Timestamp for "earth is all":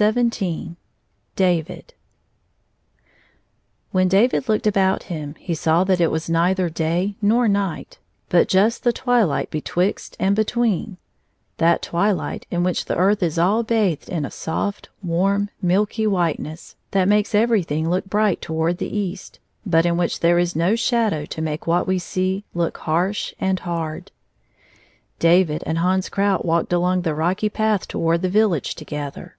12.96-13.62